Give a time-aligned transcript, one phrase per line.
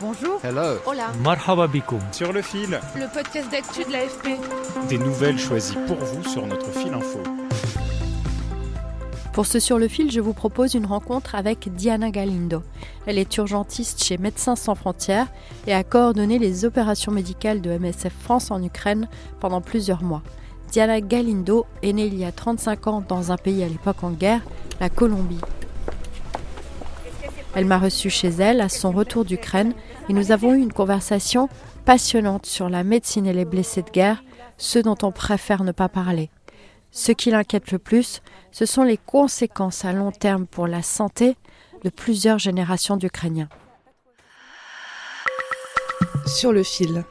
[0.00, 0.40] Bonjour.
[0.42, 0.78] Hello.
[0.86, 1.08] Hola.
[1.22, 1.68] Marhaba.
[2.12, 4.28] Sur le fil, Le podcast d'actu de l'AFP.
[4.88, 7.18] des nouvelles choisies pour vous sur notre fil info.
[9.34, 12.62] Pour ce Sur le fil, je vous propose une rencontre avec Diana Galindo.
[13.04, 15.26] Elle est urgentiste chez Médecins sans frontières
[15.66, 19.06] et a coordonné les opérations médicales de MSF France en Ukraine
[19.38, 20.22] pendant plusieurs mois.
[20.72, 24.12] Diana Galindo est née il y a 35 ans dans un pays à l'époque en
[24.12, 24.40] guerre,
[24.80, 25.40] la Colombie.
[27.54, 29.74] Elle m'a reçue chez elle à son retour d'Ukraine
[30.08, 31.48] et nous avons eu une conversation
[31.84, 34.22] passionnante sur la médecine et les blessés de guerre,
[34.56, 36.30] ceux dont on préfère ne pas parler.
[36.92, 41.36] Ce qui l'inquiète le plus, ce sont les conséquences à long terme pour la santé
[41.82, 43.48] de plusieurs générations d'Ukrainiens.
[46.26, 47.04] Sur le fil.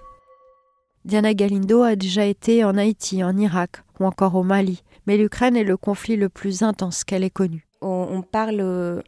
[1.04, 5.58] Diana Galindo a déjà été en Haïti, en Irak ou encore au Mali, mais l'Ukraine
[5.58, 7.68] est le conflit le plus intense qu'elle ait connu.
[7.82, 9.02] on, on parle euh,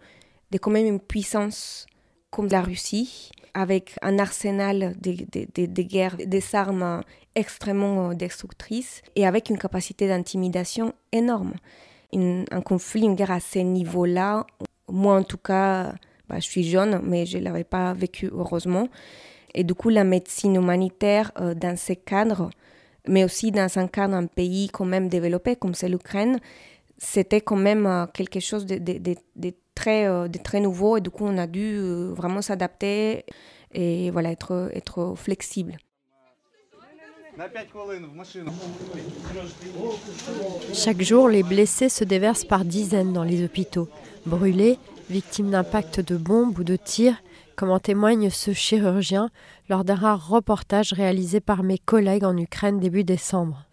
[0.52, 1.86] de quand même une puissance
[2.30, 7.02] comme la Russie, avec un arsenal de, de- de- de guerre, des armes
[7.36, 11.54] extrêmement euh, destructrices et avec une capacité d'intimidation énorme.
[12.14, 14.46] Un conflit, une guerre à ce niveau-là,
[14.90, 15.94] moi en tout cas,
[16.28, 18.88] bah, je suis jeune, mais je ne l'avais pas vécu heureusement.
[19.54, 22.50] Et du coup, la médecine humanitaire euh, dans ces cadres,
[23.08, 26.40] mais aussi dans un cadre d'un pays quand même développé comme c'est l'Ukraine,
[26.98, 28.78] c'était quand même euh, quelque chose de
[29.82, 33.26] très, euh, de très nouveau et du coup on a dû euh, vraiment s'adapter
[33.74, 35.78] et voilà, être, être flexible.
[40.73, 43.88] Chaque jour, les blessés se déversent par dizaines dans les hôpitaux,
[44.26, 44.78] brûlés,
[45.10, 47.16] victimes d'impacts de bombes ou de tirs,
[47.55, 49.30] comme en témoigne ce chirurgien
[49.70, 53.66] lors d'un rare reportage réalisé par mes collègues en Ukraine début décembre.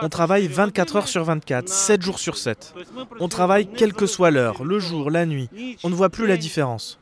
[0.00, 2.74] On travaille 24 heures sur 24, 7 jours sur 7.
[3.20, 5.48] On travaille quelle que soit l'heure, le jour, la nuit.
[5.84, 6.98] On ne voit plus la différence.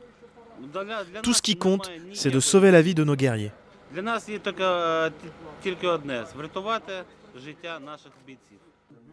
[1.23, 3.51] Tout ce qui compte, c'est de sauver la vie de nos guerriers.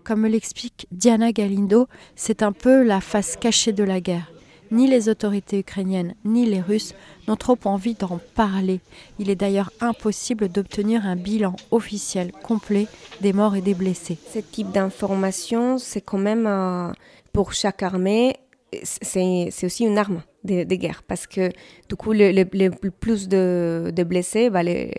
[0.05, 4.31] Comme me l'explique Diana Galindo, c'est un peu la face cachée de la guerre.
[4.71, 6.95] Ni les autorités ukrainiennes ni les Russes
[7.27, 8.81] n'ont trop envie d'en parler.
[9.19, 12.87] Il est d'ailleurs impossible d'obtenir un bilan officiel complet
[13.21, 14.19] des morts et des blessés.
[14.33, 16.93] Ce type d'information, c'est quand même euh,
[17.33, 18.37] pour chaque armée,
[18.83, 21.51] c'est aussi une arme de, guerre parce que
[21.89, 24.93] du coup, le, le- le plus de, blessés, bah, les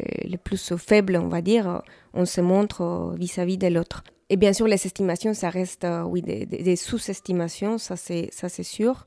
[0.44, 1.81] plus faibles, on va dire,
[2.13, 4.03] on se montre euh, vis-à-vis de l'autre.
[4.31, 9.06] Et bien sûr, les estimations, ça reste, euh, oui, des, sous-estimations, ça, c'est sûr.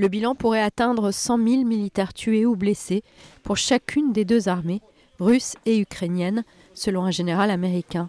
[0.00, 3.04] Le bilan pourrait atteindre 100 000 militaires tués ou blessés
[3.42, 4.80] pour chacune des deux armées,
[5.18, 8.08] russe et ukrainienne, selon un général américain.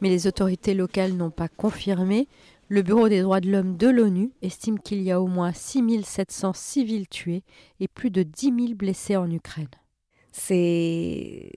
[0.00, 2.26] Mais les autorités locales n'ont pas confirmé.
[2.66, 6.02] Le Bureau des droits de l'homme de l'ONU estime qu'il y a au moins 6
[6.02, 7.44] 700 civils tués
[7.78, 9.68] et plus de 10 000 blessés en Ukraine.
[10.32, 11.52] c'est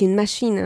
[0.00, 0.58] une machine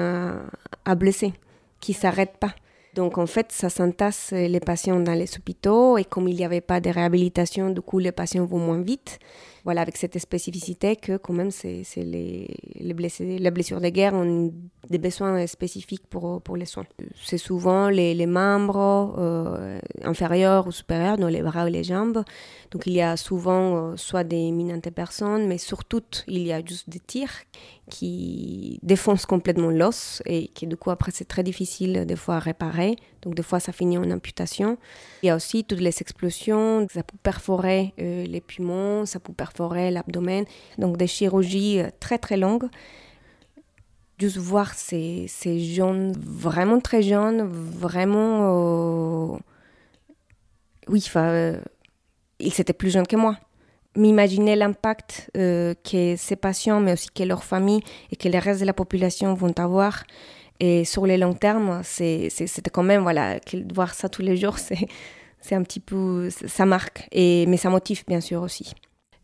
[0.84, 1.32] à, blesser
[1.80, 2.54] qui s'arrête pas.
[2.94, 6.60] Donc en fait, ça s'entasse les patients dans les hôpitaux et comme il n'y avait
[6.60, 9.18] pas de réhabilitation, du coup les patients vont moins vite.
[9.64, 14.12] Voilà, avec cette spécificité que quand même c'est les, les blessés, les blessures de guerre
[14.14, 14.52] ont
[14.90, 16.86] des besoins spécifiques pour, pour les soins.
[17.24, 22.24] C'est souvent les, les membres euh, inférieurs ou supérieurs, dans les bras ou les jambes.
[22.72, 26.64] Donc il y a souvent euh, soit des mines antipersonnes, mais surtout il y a
[26.64, 27.32] juste des tirs
[27.88, 32.38] qui défoncent complètement l'os et qui du coup après c'est très difficile des fois à
[32.40, 32.96] réparer.
[33.22, 34.76] Donc des fois ça finit en amputation.
[35.22, 39.32] Il y a aussi toutes les explosions, ça peut perforer euh, les poumons, ça peut
[39.32, 40.44] perforer l'abdomen.
[40.78, 42.68] Donc des chirurgies euh, très très longues.
[44.18, 49.34] Juste voir ces, ces jeunes, vraiment très jeunes, vraiment...
[49.34, 49.38] euh,
[50.88, 51.54] Oui, enfin,
[52.38, 53.36] ils étaient plus jeunes que moi.
[53.96, 58.66] M'imaginer l'impact que ces patients, mais aussi que leurs familles et que le reste de
[58.66, 60.04] la population vont avoir.
[60.64, 62.30] Et sur le long terme, c'est-
[62.72, 63.40] quand même, voilà,
[63.74, 64.56] voir ça tous les jours,
[65.40, 67.08] c'est un petit peu, ça marque.
[67.10, 68.72] Et, mais ça motive bien sûr aussi.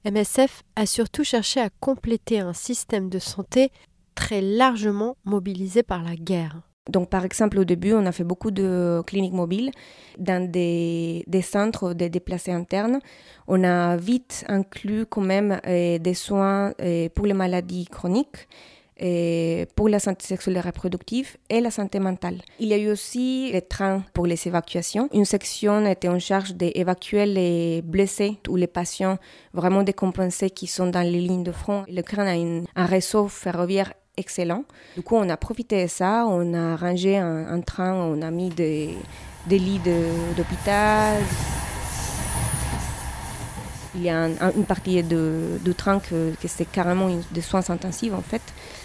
[0.04, 3.70] MSF a surtout cherché à compléter un système de santé
[4.16, 6.60] très largement mobilisé par la guerre.
[6.90, 9.70] Donc, par exemple, au début, on a fait beaucoup de cliniques mobiles
[10.18, 12.98] dans des, centres de déplacés internes.
[13.46, 18.48] On a vite inclus quand même euh, des soins euh, pour les maladies chroniques.
[18.98, 22.42] Et pour la santé sexuelle et reproductive et la santé mentale.
[22.58, 25.08] Il y a eu aussi les trains pour les évacuations.
[25.12, 29.18] Une section était en charge d'évacuer les blessés ou les patients
[29.52, 31.84] vraiment décompensés qui sont dans les lignes de front.
[31.88, 34.64] Le CRAN a un réseau ferroviaire excellent.
[34.96, 38.50] Du coup, on a profité de ça, on a rangé un, train, on a mis
[38.50, 38.96] des,
[39.48, 39.80] lits
[40.36, 41.22] d'hôpital.
[43.94, 48.42] Il y a une partie de, train que, c'est carrément des soins intensifs en fait.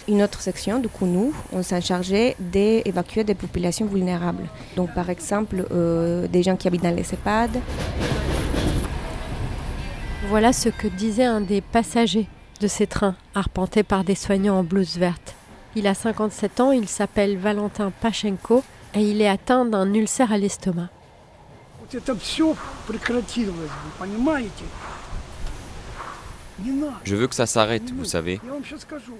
[0.08, 4.44] Une autre section, du coup nous, on s'est chargé d'évacuer des populations vulnérables.
[4.76, 7.60] Donc par exemple, euh, des gens qui habitent dans les EHPAD.
[10.28, 12.26] Voilà ce que disait un des passagers
[12.60, 15.34] de ces trains, arpentés par des soignants en blouse verte.
[15.76, 18.62] Il a 57 ans, il s'appelle Valentin Pachenko
[18.94, 20.88] et il est atteint d'un ulcère à l'estomac.
[27.04, 28.40] Je veux que ça s'arrête, vous savez.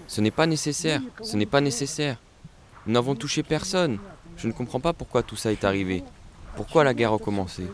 [0.07, 2.19] Ce n'est pas nécessaire, ce n'est pas nécessaire.
[2.87, 3.99] Nous n'avons touché personne.
[4.37, 6.03] Je ne comprends pas pourquoi tout ça est arrivé.
[6.57, 7.67] Pourquoi la guerre a commencé?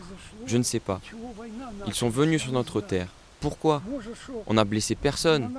[0.45, 0.99] Je ne sais pas.
[1.85, 3.07] Ils sont venus sur notre terre.
[3.39, 3.81] Pourquoi?
[4.47, 5.51] On n'a blessé personne.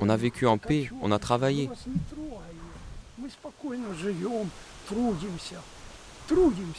[0.00, 1.70] On a vécu en paix, on a travaillé.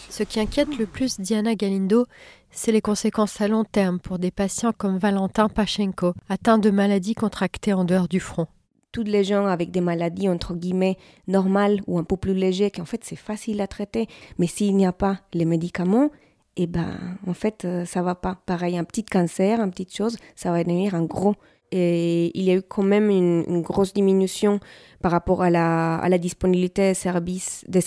[0.09, 2.05] Ce qui inquiète le plus Diana Galindo,
[2.51, 7.15] c'est les conséquences à long terme pour des patients comme Valentin Pachenko, atteints de maladies
[7.15, 8.47] contractées en dehors du front.
[8.91, 10.97] Toutes les gens avec des maladies entre guillemets
[11.27, 14.07] normales ou un peu plus légères, qu'en fait c'est facile à traiter,
[14.37, 16.09] mais s'il n'y a pas les médicaments,
[16.57, 16.97] et eh ben
[17.27, 18.41] en fait euh, ça va pas.
[18.47, 21.35] Pareil, un petit cancer, une petite chose, ça va devenir un gros.
[21.71, 24.59] Il y a eu quand même une, grosse diminution
[25.01, 27.81] par rapport à la, disponibilité des services, des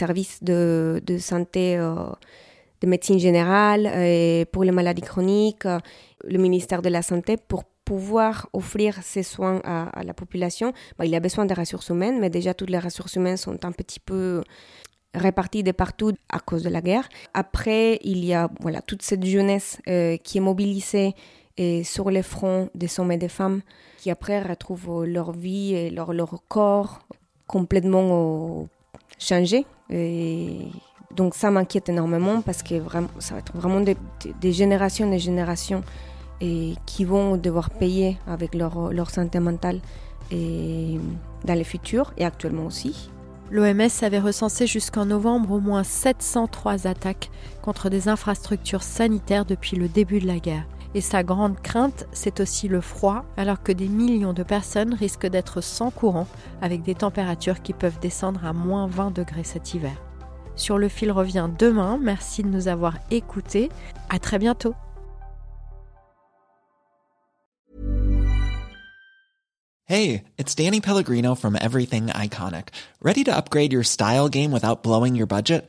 [1.01, 1.95] de, santé, euh,
[2.81, 5.67] de médecine générale et pour les maladies chroniques.
[6.25, 11.15] Le ministère de la Santé, pour pouvoir offrir ces soins à, la population, bah, il
[11.15, 14.43] a besoin de ressources humaines, mais déjà toutes les ressources humaines sont un petit peu
[15.15, 17.09] répartis de partout à cause de la guerre.
[17.35, 21.15] Après, il y a voilà, toute cette jeunesse euh, qui est mobilisée
[21.57, 23.61] et sur les fronts des hommes et des femmes
[23.99, 27.01] qui après retrouvent leur vie et leur, leur corps
[27.47, 28.67] complètement
[29.19, 29.67] changé.
[31.15, 33.97] Donc ça m'inquiète énormément parce que vraiment, ça va être vraiment des,
[34.41, 35.83] des générations et des générations
[36.41, 39.81] et qui vont devoir payer avec leur, leur santé mentale
[40.31, 40.99] et
[41.45, 43.11] dans le futur et actuellement aussi.
[43.51, 47.31] L'OMS avait recensé jusqu'en novembre au moins 703 attaques
[47.63, 50.67] contre des infrastructures sanitaires depuis le début de la guerre.
[50.95, 55.29] Et sa grande crainte, c'est aussi le froid, alors que des millions de personnes risquent
[55.29, 56.27] d'être sans courant,
[56.61, 59.97] avec des températures qui peuvent descendre à moins 20 degrés cet hiver.
[60.57, 63.71] Sur le fil revient demain, merci de nous avoir écoutés,
[64.09, 64.75] à très bientôt.
[69.87, 72.69] Hey, it's Danny Pellegrino from Everything Iconic.
[73.03, 75.69] Ready to upgrade your style game without blowing your budget?